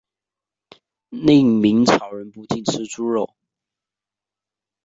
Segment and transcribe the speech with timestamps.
[1.09, 3.35] 另明朝人不禁吃猪肉。